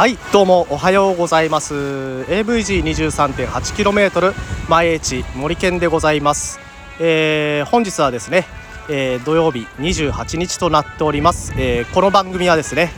[0.00, 1.74] はいどうもおはようございます。
[1.74, 4.32] AVG23.8km
[4.66, 6.58] 前市森県でございます、
[6.98, 8.46] えー、本日はですね、
[8.88, 12.92] えー、土曜日28日となっております、えー、この番組はですね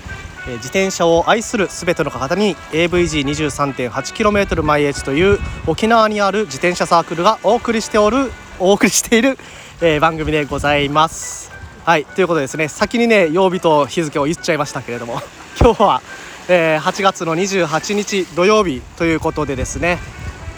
[0.47, 8.31] 自転車を愛するすべての方に AVG23.8km 毎市という沖縄にある自転車サークルがお送りしておる
[8.61, 9.37] お送りしている、
[9.81, 11.51] えー、番組でございます。
[11.85, 15.19] はいということでですね先にね曜日と日付を言っちゃいましたけれども
[15.61, 16.01] 今日は
[16.49, 19.99] えー、8月の28日土曜日ということでですね。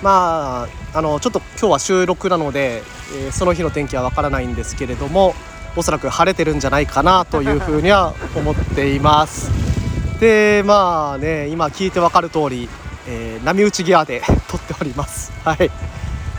[0.02, 2.82] まああのちょっと今日は収録なので、
[3.16, 5.34] えー、その日の天気はわからないんですけれども
[5.76, 9.50] おそらく晴れてるんじゃないかなというふうには思っています。
[10.20, 12.68] でまあね今聞いてわかる通り、
[13.06, 15.32] えー、波打ちギアで 撮っております。
[15.44, 15.70] はい。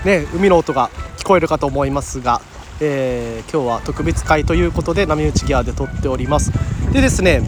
[0.06, 2.42] ね海の音が聞こえるかと思いますが
[2.82, 6.52] えー、今日は特別会ということで波打ちギアで撮っております。
[6.92, 7.42] でですね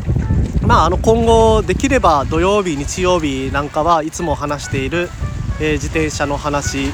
[0.67, 5.09] まあ、あの今後できれば土曜日日曜日なんかはいつも話している、
[5.61, 6.91] えー、自転車の話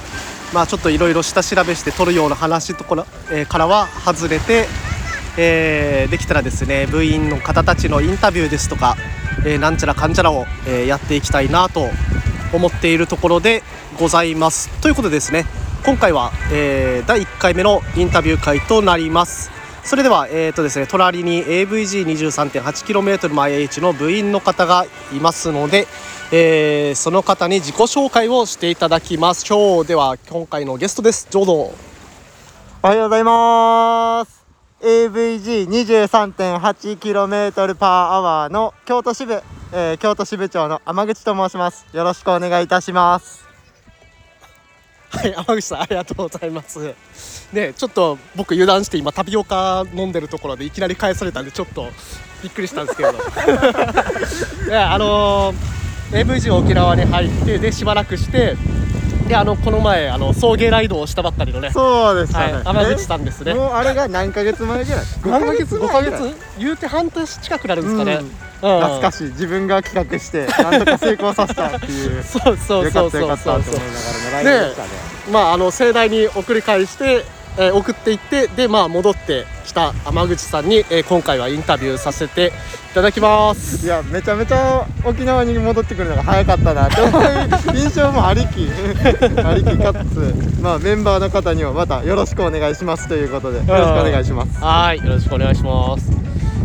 [0.54, 4.68] まあちょっといろいろ下調べして撮るような話ところ、えー、からは外れて、
[5.40, 8.96] えー、できたらですね部員の方たちのインタビューですとか、
[9.44, 11.88] えなんちゃらかんちゃらを、えやっていきたいなと
[12.54, 13.64] 思っているところで
[14.00, 14.70] ございます。
[14.82, 15.46] ということでですね
[15.84, 19.63] 今回は、え第1回目のインタビュー会となります。
[19.86, 25.88] それでは、えーとですね、隣に AVG23.8km 前 H の部員の方がいますので、
[26.32, 31.28] えー、その方に自己紹介をしていただきましょうでは今回のゲストです。
[31.30, 31.74] どうぞお
[32.88, 34.42] はようございます。
[34.82, 39.42] AVG23.8km パーアワーの京都支部、
[39.74, 41.86] えー、京都支部長の天口と申します。
[41.94, 43.53] よろしくお願いいたします。
[45.14, 46.80] はい天口さんありがとうございます。
[47.54, 51.88] ねちょっと僕油断して今タピオカ飲んでるところでいきなり返されたんでちょっと
[52.42, 53.12] びっくりしたんですけど。
[53.12, 53.14] い
[54.72, 58.58] やあのー、AVG 沖縄に入ってでしばらくして
[59.28, 63.54] であのこの前あの送迎ライドをしたばっかりのねそうですね、はい、天口さんですね。
[63.54, 65.04] もうあれが何ヶ月前ぐらい？
[65.26, 66.36] 何ヶ月？5ヶ月？
[66.58, 68.32] 言うて半年近くなるんですかね、うん
[68.64, 69.28] 懐かしい。
[69.30, 72.24] 自分が企画してなんとか成功させたっていう。
[72.24, 73.38] そうそうそうそうそう。
[73.38, 77.26] そうそうまああの盛大に送り返して
[77.58, 82.52] えー、送っていってでまあ戻ってきた天口さんに、えー、今回はインタビューさせて
[82.92, 83.86] いただきます。
[83.86, 88.70] いやめちゃめちゃ沖縄に戻ってくるのが早かったなという 印象もありき。
[89.44, 90.34] ありきかつ。
[90.62, 94.64] まあメンバーの方にもまたよろしくお願いしますということでよろしくお願いします。
[94.64, 96.12] はいよろしくお願いします。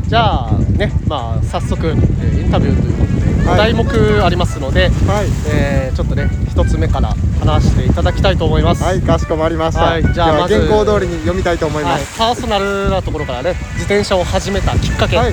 [0.07, 5.27] じゃあねまあ早速、えー、インタビューということで題目ありますので、はい。
[5.51, 8.83] えー、ちょっとね一つ目から話していただきたいと思います。
[8.83, 15.17] はいかしこまりました、はい、じゃあまず原稿通りに読みたいと思います、はい、パーソナルなところからね自転車を始めたきっかけ。
[15.17, 15.33] はい。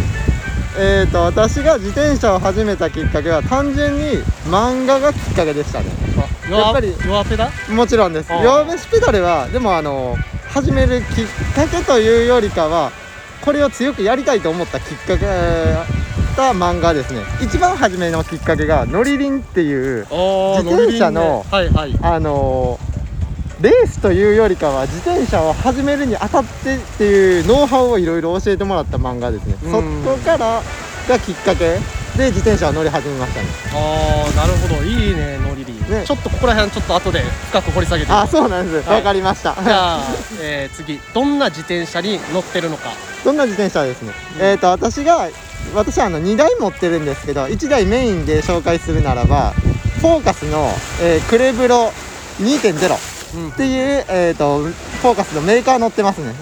[0.77, 4.17] えーと、私が自転車を始めたきっかけは単純に
[4.49, 5.85] 漫画がきっかけでしたね。
[6.51, 7.49] やっぱり弱ペダ？
[7.69, 8.29] もちろんです。
[8.29, 10.17] 弱ペペダルはでもあの
[10.49, 11.25] 始めるきっ
[11.55, 12.91] かけというよりかは
[13.45, 15.25] これを強くやりたいと思ったきっかけ
[16.35, 17.21] た漫画ですね。
[17.41, 21.51] 一番初めのきっかけがのりりんっていう自転車の、ね。
[21.51, 22.79] はいはい、あの
[23.61, 29.55] レースというよりかは自転車を始めるにあたってっていうノウハウをいろいろ教えてもらった漫画ですね。
[29.61, 30.61] そこから
[31.07, 31.77] がきっかけ
[32.17, 33.47] で自転車を乗り始めましたね。
[33.73, 34.83] ああなるほど。
[34.83, 35.37] いいね
[35.99, 38.87] ね、ちょっとここら辺ちょっと後で深く掘り下げてあそうなんです。
[38.87, 39.55] わ、はい、かりました。
[39.61, 39.99] じゃあ、
[40.41, 40.99] えー、次。
[41.13, 42.91] どんな自転車に乗ってるのか。
[43.23, 45.27] どんな自転車ですね、うん、えっ、ー、と私が
[45.73, 49.51] 私はあの2台持ってるんですけど1台メインで紹介するならば
[49.99, 50.69] フォーカスの、
[51.01, 51.91] えー、クレブロ
[52.39, 53.15] 2.0
[53.53, 56.33] っていう、うん、えーと、フォーカスのメーカー乗ってますね。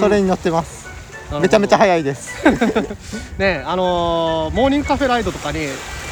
[0.00, 0.88] それに乗ってます。
[1.40, 2.34] めちゃめちゃ速いです。
[3.38, 5.68] ねあのー、モーニングカフェライドとかに、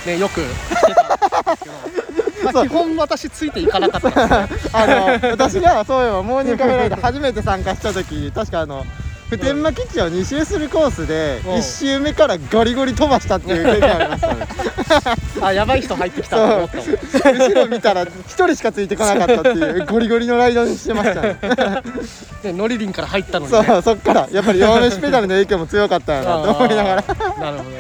[0.07, 4.49] ね、よく来てたんですけど まあ、基本私ついていかなかった。
[4.73, 8.85] あの私がそういえばモーニングカフェライド初めて参加した時確かあの
[9.31, 14.47] 普天間基地を2周するコースで1周目からガリゴリ飛ばしたっていう経験ありましたね。
[15.41, 16.37] あやばい人入ってきた。
[16.37, 21.23] と思った後ろ見たら1人しかついてこなかったっていうゴリゴリのライドにしてました。
[21.23, 21.39] ね
[22.43, 24.29] でノリリンから入ったのに、ね、そうそっから。
[24.33, 26.95] やっぱり弱飯ペダルの影響も強かったよなと思いながら。
[26.97, 27.71] なるほど、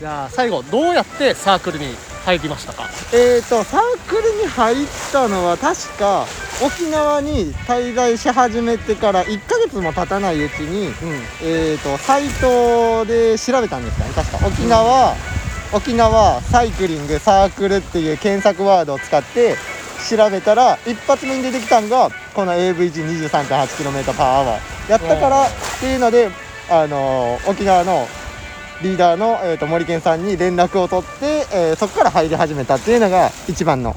[0.00, 1.94] じゃあ最後どうやってサークルに
[2.28, 2.84] 入りましたか？
[3.14, 6.26] えっ、ー、とサークルに入ったのは確か
[6.62, 10.92] 沖縄に滞在し始めてから1ヶ月も経たないうちに、うん、
[11.42, 14.46] えっ、ー、とサイトで調べたんですかね確か。
[14.46, 19.56] 沖縄、うん、沖縄サイクリングサークルっていう検索ワードを使って
[20.10, 24.90] 調べたら一発目に出てきたのがこの AVG23.8km パーアワー。
[24.90, 26.30] やったからっていうので
[26.70, 28.06] あのー、沖縄の
[28.82, 33.94] リーダーの、えー、と森健さんに連絡を取って、えーそこから入り始めたっていうのが一番の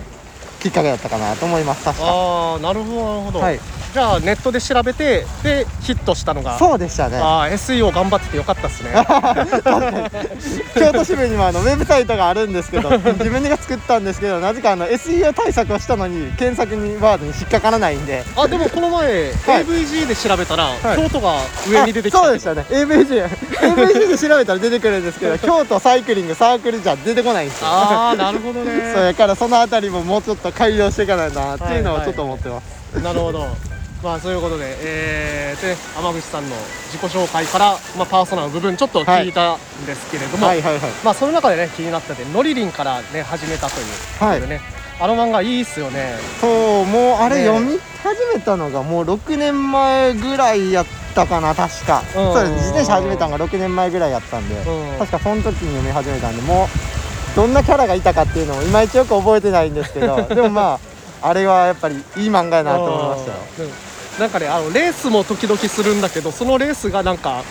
[0.60, 2.06] きっかけだったかなと思います確か。
[2.06, 3.60] ああなるほどなるほど、はい
[3.94, 6.58] じゃあネットで調べてでヒットしたのが。
[6.58, 7.18] そうでしたね。
[7.18, 8.92] ああ SEO 頑張っててよかったっすね。
[10.76, 12.90] 京都支部にもあのウェブサイトがあるんですけど
[13.20, 18.24] 自分が作ったんですけどなぜかあの SEO 対策をしたのに検索にワードに引っかからないんで。
[18.36, 19.66] あでもこの前、はい。
[19.66, 20.78] AVG で調べたら、い。
[20.96, 21.36] 京都が
[21.70, 22.20] 上に出てきた。
[22.20, 22.66] あそうでしたね。
[22.70, 23.28] AVG
[23.62, 27.68] AVG で調べたら出てくるんですけど 京都サイクリングサークルじゃ出てこないんですよ。
[27.68, 28.94] ああなるほどね。
[28.94, 33.71] そうやからそのあたりももうちょっと改良していかないなっていうのをちょっと思ってます、なるほど
[34.04, 36.56] まあそういうことで、えー、で天口さんの
[36.92, 40.92] 自己紹介から、まあ、パーソナルの部分ちょっと聞いたんですけれども、はいはいはい。
[41.04, 43.86] まあその中でね気になったでノリリンからね始めたという
[44.20, 44.62] ことでね、
[45.00, 46.16] あの漫画いいっすよね。
[46.40, 47.46] そうもうあれね。
[47.46, 52.02] 読み始めたのがもう6年前ぐらいやったかな確か。
[52.02, 52.34] うん。
[52.34, 52.54] そうです。
[52.54, 54.98] 自転車始めたのが6年前ぐらいやったんでうん。
[54.98, 60.80] 確かその時に読み始めたんでもうどんなキャラがいたかっていうのもいまいちよく覚えてないんですけど でもま
[61.22, 63.38] ああれはやっぱりいい漫画やなと思いましたよ。
[63.60, 67.44] うんなんかねあのレースも時々するんだけどそのレースがなんか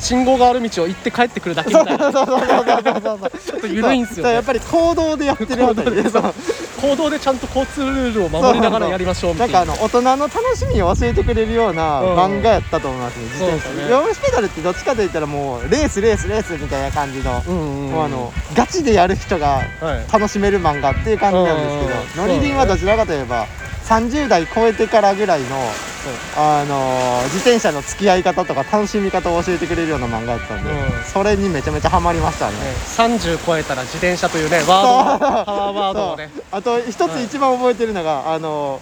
[0.00, 2.12] 信号がある道を行って帰ってくるだけみたいな。
[2.12, 2.22] ちょ
[3.56, 4.34] っと緩いんすよね。
[4.34, 6.02] やっぱり行動でやってるあたりで
[6.84, 12.18] 行動でちゃんと交通ルールを守りながらやりましょうみたないんなかあの大人の楽しみを教えてくれるようなうん。
[12.18, 13.90] 漫画やったと思いますね、自転車ね。
[13.90, 17.92] ヨームスペダルってどっちかといったらもうレースレースレースみたいな感じの、うんうんうん。
[17.92, 20.12] もうあのガチでやる人がはい。
[20.12, 23.46] 楽しめる漫画っていう感じなんですけど、うんノリリンはどちらかといえば
[23.86, 25.46] 30代超えてからぐらいの、
[26.36, 31.04] あのー自転車の付き合い方とか楽しみ方を教えてくれるような漫画だったんで、うん。
[31.04, 32.54] それにめちゃめちゃハマりましたね。
[32.58, 32.60] ね、
[32.96, 36.30] 30超えたら自転車というねワードパワーワードをね。
[36.52, 38.80] あと一つ一番覚えてるのが、あの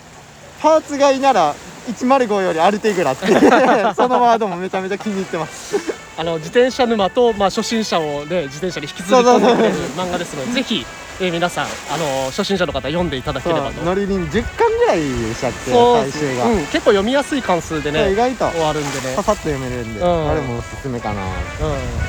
[0.61, 1.55] パーツ買いなら
[1.89, 3.41] 105よりアルテグラっていう
[3.95, 5.77] そのワードもめちゃめちゃ気に入ってます。
[6.17, 10.85] あの自転車沼と、まあ、初心者を、ね、自転車に引きずり込んでくれる漫画ですのでぜひ、
[11.25, 13.81] えー皆さんあの初心者の方読んでいただければと。
[13.85, 15.01] ノリリン10巻ぐらい
[15.35, 16.03] しちゃってそう。
[16.03, 18.51] 最終が、うん、結構読みやすい関数でそう意ね外と。
[18.51, 19.15] 終わるんでね。
[19.15, 20.31] ささっと読めるんで、うん。
[20.31, 21.23] あれもおすすめかな。
[21.23, 21.29] うん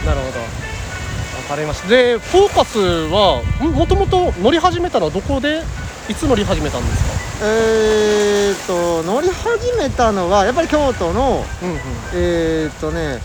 [0.06, 0.40] なるほど。
[0.40, 0.46] わ
[1.50, 1.90] かりました。
[1.90, 5.62] でフォーカスはんもともと乗り始めたのはどこで
[6.10, 7.04] いつ乗り始めたんです
[7.40, 7.46] か？
[7.46, 11.80] えーっと乗り始めたのはやっぱり京都のうんうん。
[12.16, 13.20] えーっとね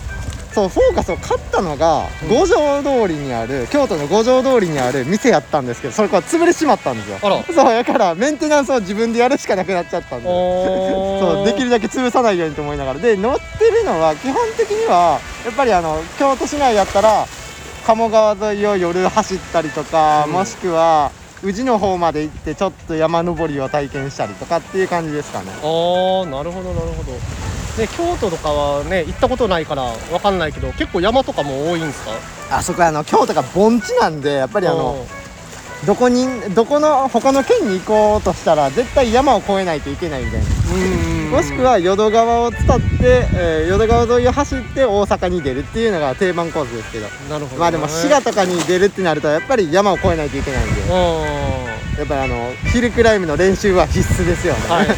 [0.53, 2.29] そうフォーカスを買ったのがうん。
[2.29, 7.19] 五条通りにある京都の五条通りにある店やったんですけどそれから潰れしまったんですよ。
[7.21, 7.43] あら。
[7.43, 10.27] そうやからメンテナンスを自分でやるしかなくなっちゃったんで。
[10.27, 12.99] おそうできるだけ潰さないようにと思いながら。
[12.99, 17.25] で乗ってるのは基本的にはやっぱりあの京都市内やったら
[17.85, 20.33] 鴨川沿いを夜走ったりとか、うん。
[20.33, 21.11] もしくは
[21.41, 25.51] 宇治の方まで行ってちょっと山登りを体験したりとかっていう感じですかね。
[25.61, 27.13] あーなるほどなるほど
[27.79, 32.11] で京都とかはね行ったことないからわかんないけど結構山とかも多いんですか？
[32.57, 35.07] あそこあの京都が盆地なんでやっぱりあの
[35.85, 40.45] どこにどこの他の県に行こうとしたら絶対山を越えないといけないみたいな。
[40.45, 40.77] う
[41.27, 41.31] ん。
[41.31, 42.65] もしくは淀川を伝っ
[42.99, 47.07] て、えー淀川沿いを走って大阪に出るっていうのが定番コースですけど。
[47.29, 50.81] なるほど、ね、まあでも滋賀とかに出るってなるとやっぱり山を越えないといけないんで。
[50.81, 50.89] うん。
[51.99, 54.97] やっぱりあのヒルクライムの練習は必須ですよね、はいはいはい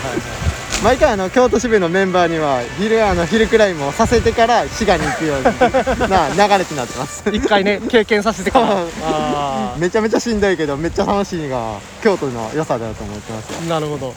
[0.84, 5.44] 毎回あの京都支部のメンバーにはヒルあのヒルクライムをさせてから滋賀に行くよう
[6.10, 7.24] な流れになってます。
[7.32, 8.86] 一回ね経験させてから。
[9.78, 13.50] めちゃめちゃしんどいけどめっちゃ楽しいのが京都の良さだと思ってます。
[13.70, 14.08] なるほど。
[14.08, 14.14] ね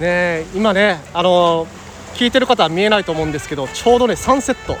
[0.00, 1.66] え今ねあの
[2.14, 4.76] 聞いてる方は見えないと思うんですけどちょうどねサンセット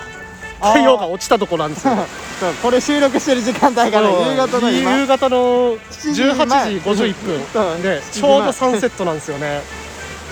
[0.62, 1.94] 太陽が落ちたとこなんですよ。
[2.62, 4.96] これ収録してる時間帯がね夕方の今。
[4.96, 7.14] 夕方の7時18前時51
[7.52, 9.60] そう分で7時ちょうどサンセットなんですよね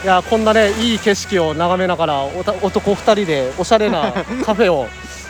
[0.02, 4.12] いやこんなねいい景色を眺めながらおた男2人でおしゃれな
[4.44, 4.86] カフェを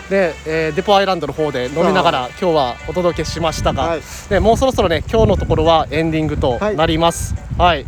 [0.09, 4.01] で、えーデポアイランドの方で飲みながら今日はお届けしましたが、はい。
[4.29, 7.35] でもうそろそろね今日のところはエンディングとなります。
[7.59, 7.87] はい、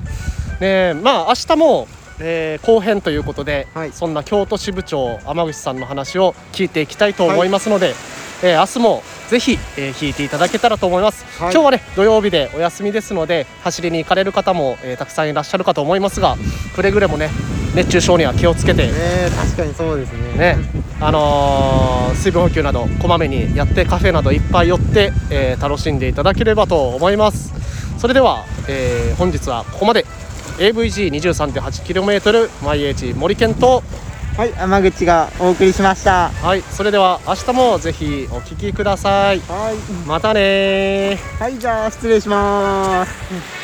[0.60, 3.92] ねまあ明日も、えー後編ということで、はい。
[3.92, 7.94] そんな京都支部長天口さんの話を聞いていきたいと思いますので、
[8.42, 11.52] えー明日もぜひ、えー聞いていただけたらと思います、はい。
[11.54, 16.36] 今日はね土曜日でお休みですので走りに行かれる方も、えーたくさんいらっしゃるかと思いますが
[16.76, 17.30] くれぐれもね
[17.74, 20.18] 熱中症には気をつけてねえ確かにそうですね。
[20.36, 20.58] ね、
[21.00, 27.54] あのー水分補給などこまめにやってカフェなどいっぱい寄って、えー楽しんでいただければと思います。
[27.98, 30.04] それでは、えー本日はここまで。
[30.58, 33.82] AVG23.8km 毎 H 森健と
[34.36, 36.30] はい山口がお送りしました。
[36.30, 39.40] はいそれでは明日もぜひお聞きください。
[39.40, 39.76] はい。
[40.06, 41.38] またねー。
[41.38, 43.61] はいじゃあ失礼します